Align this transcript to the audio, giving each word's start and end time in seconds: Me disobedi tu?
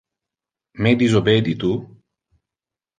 Me 0.85 0.95
disobedi 1.03 1.57
tu? 1.65 1.73